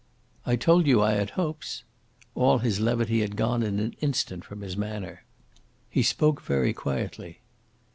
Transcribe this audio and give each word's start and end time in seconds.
"I 0.47 0.55
told 0.55 0.87
you 0.87 1.03
I 1.03 1.11
had 1.11 1.29
hopes." 1.37 1.83
All 2.33 2.57
his 2.57 2.79
levity 2.79 3.21
had 3.21 3.35
gone 3.35 3.61
in 3.61 3.77
an 3.79 3.93
instant 4.01 4.43
from 4.43 4.61
his 4.61 4.75
manner. 4.75 5.23
He 5.91 6.01
spoke 6.01 6.41
very 6.41 6.73
quietly. 6.73 7.41